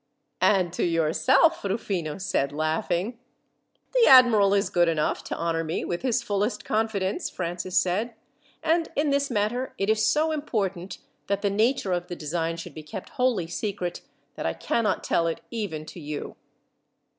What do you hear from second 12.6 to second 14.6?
be kept wholly secret, that I